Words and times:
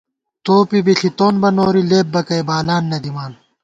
توپے 0.43 0.77
بی 0.85 0.93
ݪِتون 0.99 1.33
بہ 1.41 1.49
نوری 1.55 1.83
لېپ 1.89 2.07
بَکَئ 2.13 2.41
بالان 2.47 2.83
نہ 2.91 2.97
دِمان 3.03 3.31